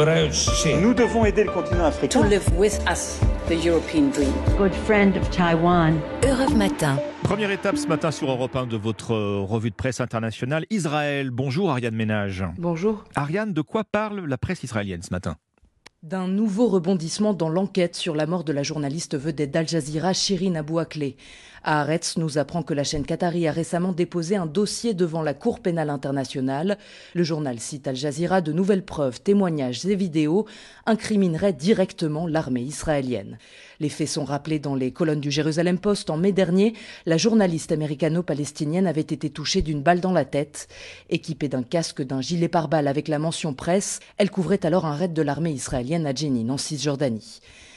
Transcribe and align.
Nous 0.00 0.94
devons 0.94 1.26
aider 1.26 1.44
le 1.44 1.50
continent 1.50 1.84
africain. 1.84 2.22
To 2.22 2.26
live 2.26 2.48
with 2.56 2.80
us 2.90 3.20
the 3.48 3.62
European 3.62 4.08
dream. 4.08 4.32
Good 4.56 4.72
friend 4.72 5.14
of 5.14 5.28
Taiwan. 5.28 6.00
Europe 6.26 6.54
Matin. 6.56 6.96
Première 7.22 7.50
étape 7.50 7.76
ce 7.76 7.86
matin 7.86 8.10
sur 8.10 8.30
Europe 8.30 8.56
1 8.56 8.66
de 8.66 8.78
votre 8.78 9.14
revue 9.14 9.68
de 9.68 9.74
presse 9.74 10.00
internationale. 10.00 10.64
Israël. 10.70 11.28
Bonjour 11.30 11.70
Ariane 11.70 11.94
Ménage. 11.94 12.42
Bonjour. 12.56 13.04
Ariane, 13.14 13.52
de 13.52 13.60
quoi 13.60 13.84
parle 13.84 14.24
la 14.24 14.38
presse 14.38 14.62
israélienne 14.62 15.02
ce 15.02 15.10
matin? 15.10 15.36
D'un 16.02 16.28
nouveau 16.28 16.66
rebondissement 16.66 17.34
dans 17.34 17.50
l'enquête 17.50 17.94
sur 17.94 18.14
la 18.14 18.26
mort 18.26 18.42
de 18.42 18.54
la 18.54 18.62
journaliste 18.62 19.18
vedette 19.18 19.50
d'Al 19.50 19.68
Jazeera, 19.68 20.14
Shirin 20.14 20.54
Abu 20.54 20.78
Akleh. 20.78 21.16
Nous 22.16 22.38
apprend 22.38 22.62
que 22.62 22.72
la 22.72 22.84
chaîne 22.84 23.04
Qatari 23.04 23.46
a 23.46 23.52
récemment 23.52 23.92
déposé 23.92 24.34
un 24.34 24.46
dossier 24.46 24.94
devant 24.94 25.20
la 25.20 25.34
Cour 25.34 25.60
pénale 25.60 25.90
internationale. 25.90 26.78
Le 27.12 27.22
journal 27.22 27.60
cite 27.60 27.86
Al 27.86 27.96
Jazeera 27.96 28.40
de 28.40 28.50
nouvelles 28.50 28.84
preuves, 28.84 29.20
témoignages 29.20 29.84
et 29.84 29.94
vidéos 29.94 30.46
incrimineraient 30.86 31.52
directement 31.52 32.26
l'armée 32.26 32.62
israélienne. 32.62 33.36
Les 33.78 33.90
faits 33.90 34.08
sont 34.08 34.24
rappelés 34.24 34.58
dans 34.58 34.74
les 34.74 34.90
colonnes 34.90 35.20
du 35.20 35.30
Jérusalem 35.30 35.78
Post 35.78 36.08
en 36.08 36.16
mai 36.16 36.32
dernier. 36.32 36.72
La 37.04 37.18
journaliste 37.18 37.72
américano-palestinienne 37.72 38.86
avait 38.86 39.00
été 39.02 39.28
touchée 39.28 39.60
d'une 39.60 39.82
balle 39.82 40.00
dans 40.00 40.12
la 40.12 40.24
tête. 40.24 40.68
Équipée 41.10 41.48
d'un 41.48 41.62
casque 41.62 42.02
d'un 42.02 42.22
gilet 42.22 42.48
pare-balles 42.48 42.88
avec 42.88 43.06
la 43.06 43.18
mention 43.18 43.52
presse, 43.52 44.00
elle 44.16 44.30
couvrait 44.30 44.64
alors 44.64 44.86
un 44.86 44.94
raid 44.94 45.12
de 45.12 45.22
l'armée 45.22 45.52
israélienne 45.52 45.89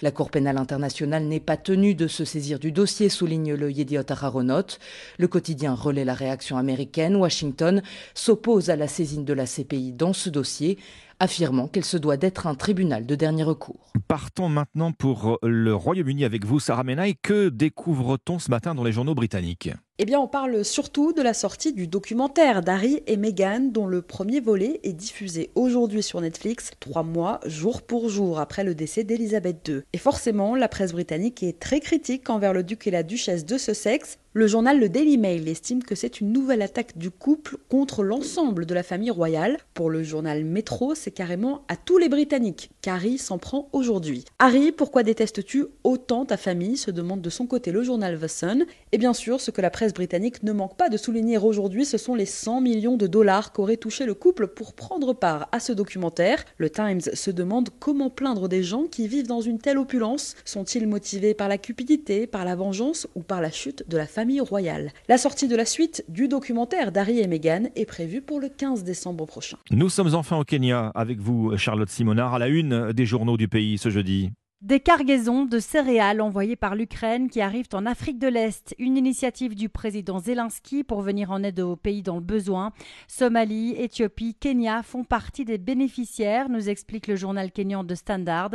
La 0.02 0.12
Cour 0.12 0.30
pénale 0.30 0.58
internationale 0.58 1.24
n'est 1.24 1.40
pas 1.40 1.58
tenue 1.58 1.96
de 1.96 2.08
se 2.08 2.26
saisir 2.26 2.60
du 2.60 2.72
dossier, 2.72 3.10
souligne 3.10 3.54
le 3.54 3.72
Yediot 3.72 4.04
Aharonot. 4.10 4.78
Le 5.18 5.28
quotidien 5.28 5.74
relaie 5.74 6.06
la 6.06 6.14
réaction 6.14 6.58
américaine. 6.58 7.16
Washington 7.16 7.82
s'oppose 8.14 8.70
à 8.70 8.76
la 8.76 8.88
saisine 8.88 9.26
de 9.26 9.34
la 9.34 9.46
CPI 9.46 9.94
dans 9.94 10.14
ce 10.14 10.30
dossier 10.30 10.78
affirmant 11.20 11.68
qu'elle 11.68 11.86
se 11.86 11.98
doit 11.98 12.18
d'être 12.18 12.48
un 12.48 12.56
tribunal 12.56 13.06
de 13.06 13.16
dernier 13.16 13.44
recours. 13.44 13.94
Partons 14.08 14.50
maintenant 14.50 14.92
pour 14.92 15.40
le 15.42 15.74
Royaume-Uni 15.74 16.26
avec 16.26 16.46
vous, 16.46 16.60
Sarah 16.60 16.84
Menaille. 16.84 17.16
Que 17.16 17.50
découvre-t-on 17.50 18.40
ce 18.40 18.52
matin 18.52 18.76
dans 18.76 18.84
les 18.84 18.92
journaux 18.92 19.16
britanniques? 19.16 19.70
Eh 20.00 20.06
bien, 20.06 20.20
on 20.20 20.28
parle 20.28 20.66
surtout 20.66 21.14
de 21.14 21.22
la 21.22 21.36
sortie 21.36 21.72
du 21.72 21.86
documentaire 21.86 22.64
d'Harry 22.64 23.04
et 23.06 23.16
Meghan, 23.16 23.70
dont 23.72 23.86
le 23.86 24.02
premier 24.02 24.40
volet 24.40 24.80
est 24.82 24.94
diffusé 24.94 25.52
aujourd'hui 25.54 26.02
sur 26.02 26.20
Netflix, 26.20 26.72
trois 26.80 27.04
mois, 27.04 27.40
jour 27.46 27.84
pour 27.84 28.10
jour, 28.10 28.40
après 28.40 28.64
le 28.64 28.74
décès 28.74 29.04
d'Elisabeth 29.04 29.68
II. 29.68 29.82
Et 29.94 30.00
forcément, 30.00 30.56
la 30.56 30.68
presse 30.68 30.94
britannique 30.94 31.44
est 31.44 31.60
très 31.60 31.80
critique 31.80 32.32
envers 32.32 32.54
le 32.54 32.64
duc 32.64 32.88
et 32.88 32.92
la 32.92 33.04
duchesse 33.04 33.46
de 33.46 33.60
Sussex. 33.60 34.18
Le 34.36 34.48
journal 34.48 34.80
Le 34.80 34.90
Daily 34.90 35.20
Mail 35.20 35.48
estime 35.48 35.84
que 35.84 35.94
c'est 35.94 36.20
une 36.20 36.32
nouvelle 36.32 36.64
attaque 36.64 36.98
du 36.98 37.12
couple 37.12 37.58
contre 37.70 38.02
l'ensemble 38.02 38.66
de 38.66 38.74
la 38.74 38.82
famille 38.82 39.12
royale. 39.12 39.60
Pour 39.76 39.92
le 39.92 40.02
journal 40.02 40.44
Metro, 40.44 40.96
c'est 40.96 41.12
carrément 41.12 41.64
à 41.68 41.76
tous 41.76 42.00
les 42.00 42.10
Britanniques 42.10 42.72
qu'Harry 42.82 43.20
s'en 43.20 43.38
prend 43.38 43.70
aujourd'hui. 43.74 44.26
Harry, 44.40 44.72
pourquoi 44.72 45.04
détestes-tu 45.04 45.66
autant 45.84 46.26
ta 46.26 46.36
famille 46.36 46.78
se 46.78 46.90
demande 46.90 47.22
de 47.22 47.30
son 47.30 47.46
côté 47.46 47.72
le 47.72 47.84
journal 47.84 48.20
The 48.20 48.28
Sun. 48.28 48.66
Et 48.92 48.98
bien 48.98 49.14
sûr, 49.14 49.40
ce 49.40 49.52
que 49.52 49.62
la 49.62 49.70
presse 49.70 49.94
britannique 49.94 50.42
ne 50.42 50.52
manque 50.52 50.78
pas 50.78 50.90
de 50.90 50.98
souligner 50.98 51.38
aujourd'hui, 51.38 51.86
ce 51.86 52.00
sont 52.00 52.16
les 52.16 52.26
100 52.26 52.60
millions 52.62 52.98
de 52.98 53.06
dollars 53.06 53.54
qu'aurait 53.54 53.78
touché 53.78 54.08
le 54.08 54.16
couple 54.16 54.48
pour 54.48 54.74
prendre 54.74 55.14
part 55.14 55.48
à 55.52 55.60
ce 55.60 55.74
documentaire. 55.74 56.44
Le 56.58 56.72
Times 56.72 57.02
se 57.02 57.30
demande 57.30 57.70
comment 57.80 58.10
plaindre 58.10 58.50
des 58.50 58.64
gens 58.64 58.86
qui 58.86 59.08
vivent 59.08 59.28
dans 59.28 59.42
une 59.42 59.60
telle 59.60 59.78
opulence. 59.78 60.34
Sont-ils 60.44 60.88
motivés 60.88 61.36
par 61.36 61.50
la 61.50 61.60
cupidité, 61.60 62.26
par 62.26 62.46
la 62.46 62.56
vengeance 62.56 63.06
ou 63.14 63.22
par 63.22 63.40
la 63.40 63.52
chute 63.52 63.88
de 63.88 63.98
la 63.98 64.08
royale 64.42 64.92
La 65.08 65.18
sortie 65.18 65.48
de 65.48 65.56
la 65.56 65.66
suite 65.66 66.04
du 66.08 66.28
documentaire 66.28 66.92
d'Harry 66.92 67.20
et 67.20 67.28
Meghan 67.28 67.64
est 67.76 67.86
prévue 67.86 68.22
pour 68.22 68.40
le 68.40 68.50
15 68.50 68.84
décembre 68.84 69.26
prochain. 69.26 69.58
Nous 69.72 69.90
sommes 69.90 70.14
enfin 70.16 70.38
au 70.38 70.44
Kenya 70.44 70.92
avec 70.96 71.20
vous, 71.20 71.56
Charlotte 71.58 71.90
Simonard, 71.90 72.34
à 72.34 72.40
la 72.40 72.48
une 72.48 72.94
des 72.94 73.06
journaux 73.06 73.38
du 73.38 73.48
pays 73.48 73.78
ce 73.78 73.90
jeudi. 73.90 74.32
Des 74.64 74.80
cargaisons 74.80 75.44
de 75.44 75.60
céréales 75.60 76.22
envoyées 76.22 76.56
par 76.56 76.74
l'Ukraine 76.74 77.30
qui 77.30 77.42
arrivent 77.42 77.68
en 77.74 77.86
Afrique 77.86 78.18
de 78.18 78.30
l'Est. 78.30 78.74
Une 78.80 78.96
initiative 78.96 79.56
du 79.56 79.68
président 79.68 80.20
Zelensky 80.20 80.86
pour 80.86 81.02
venir 81.02 81.32
en 81.32 81.44
aide 81.44 81.60
aux 81.60 81.76
pays 81.76 82.02
dans 82.02 82.16
le 82.16 82.22
besoin. 82.22 82.72
Somalie, 83.10 83.76
Éthiopie, 83.78 84.36
Kenya 84.40 84.82
font 84.82 85.04
partie 85.04 85.44
des 85.44 85.58
bénéficiaires, 85.58 86.48
nous 86.48 86.70
explique 86.70 87.08
le 87.08 87.18
journal 87.18 87.52
kényan 87.52 87.84
de 87.84 87.94
Standard. 87.94 88.52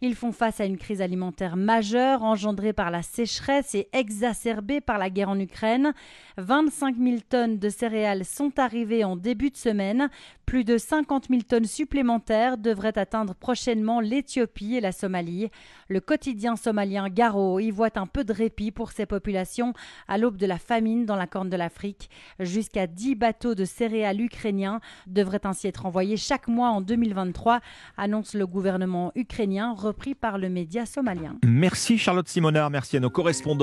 Ils 0.00 0.14
font 0.14 0.32
face 0.32 0.58
à 0.58 0.64
une 0.64 0.78
crise 0.78 1.02
alimentaire 1.02 1.58
majeure 1.58 2.22
engendrée 2.22 2.72
par 2.72 2.90
la 2.90 3.02
sécheresse 3.02 3.74
et 3.74 3.90
exacerbée 3.92 4.80
par 4.80 4.96
la 4.96 5.10
guerre 5.10 5.28
en 5.28 5.38
Ukraine. 5.38 5.92
25 6.38 6.96
000 6.96 7.16
tonnes 7.28 7.58
de 7.58 7.68
céréales 7.68 8.24
sont 8.24 8.58
arrivées 8.58 9.04
en 9.04 9.16
début 9.16 9.50
de 9.50 9.58
semaine. 9.58 10.08
Plus 10.52 10.64
de 10.64 10.76
50 10.76 11.28
000 11.30 11.40
tonnes 11.48 11.64
supplémentaires 11.64 12.58
devraient 12.58 12.98
atteindre 12.98 13.34
prochainement 13.34 14.00
l'Éthiopie 14.00 14.74
et 14.74 14.82
la 14.82 14.92
Somalie. 14.92 15.48
Le 15.88 16.00
quotidien 16.00 16.56
somalien 16.56 17.08
Garo 17.08 17.58
y 17.58 17.70
voit 17.70 17.98
un 17.98 18.06
peu 18.06 18.22
de 18.22 18.34
répit 18.34 18.70
pour 18.70 18.92
ces 18.92 19.06
populations 19.06 19.72
à 20.08 20.18
l'aube 20.18 20.36
de 20.36 20.44
la 20.44 20.58
famine 20.58 21.06
dans 21.06 21.16
la 21.16 21.26
Corne 21.26 21.48
de 21.48 21.56
l'Afrique. 21.56 22.10
Jusqu'à 22.38 22.86
10 22.86 23.14
bateaux 23.14 23.54
de 23.54 23.64
céréales 23.64 24.20
ukrainiens 24.20 24.82
devraient 25.06 25.46
ainsi 25.46 25.68
être 25.68 25.86
envoyés 25.86 26.18
chaque 26.18 26.48
mois 26.48 26.68
en 26.68 26.82
2023, 26.82 27.60
annonce 27.96 28.34
le 28.34 28.46
gouvernement 28.46 29.10
ukrainien 29.14 29.72
repris 29.72 30.14
par 30.14 30.36
le 30.36 30.50
média 30.50 30.84
somalien. 30.84 31.38
Merci 31.46 31.96
Charlotte 31.96 32.28
Simonard, 32.28 32.68
merci 32.68 32.98
à 32.98 33.00
nos 33.00 33.08
correspondants. 33.08 33.60